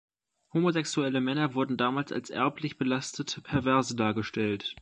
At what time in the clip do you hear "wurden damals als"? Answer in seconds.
1.53-2.31